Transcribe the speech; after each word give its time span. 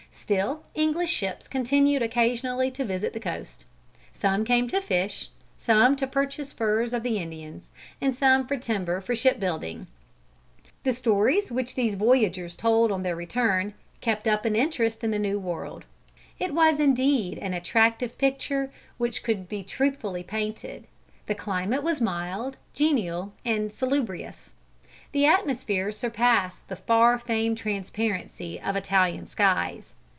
Still 0.13 0.61
English 0.75 1.09
ships 1.09 1.47
continued 1.47 2.01
occasionally 2.03 2.69
to 2.71 2.85
visit 2.85 3.11
the 3.11 3.19
coast. 3.19 3.65
Some 4.13 4.45
came 4.45 4.67
to 4.69 4.79
fish, 4.79 5.29
some 5.57 5.95
to 5.97 6.05
purchase 6.07 6.53
furs 6.53 6.93
of 6.93 7.01
the 7.03 7.17
Indians, 7.17 7.67
and 7.99 8.15
some 8.15 8.47
for 8.47 8.55
timber 8.55 9.01
for 9.01 9.13
shipbuilding. 9.15 9.87
The 10.83 10.93
stories 10.93 11.51
which 11.51 11.73
these 11.75 11.95
voyagers 11.95 12.55
told 12.55 12.91
on 12.93 13.01
their 13.03 13.15
return, 13.15 13.73
kept 13.99 14.25
up 14.27 14.45
an 14.45 14.55
interest 14.55 15.03
in 15.03 15.11
the 15.11 15.19
New 15.19 15.37
World. 15.39 15.83
It 16.39 16.53
was 16.53 16.79
indeed 16.79 17.37
an 17.39 17.53
attractive 17.53 18.17
picture 18.17 18.71
which 18.97 19.23
could 19.23 19.49
be 19.49 19.63
truthfully 19.63 20.23
painted. 20.23 20.85
The 21.25 21.35
climate 21.35 21.83
was 21.83 21.99
mild, 21.99 22.55
genial 22.73 23.33
and 23.43 23.73
salubrious. 23.73 24.53
The 25.13 25.25
atmosphere 25.25 25.91
surpassed 25.91 26.65
the 26.69 26.75
far 26.77 27.17
famed 27.19 27.57
transparency 27.57 28.61
of 28.61 28.75
Italian 28.77 29.27
skies. 29.27 29.93